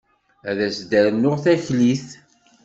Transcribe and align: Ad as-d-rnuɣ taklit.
Ad 0.49 0.59
as-d-rnuɣ 0.67 1.35
taklit. 1.43 2.07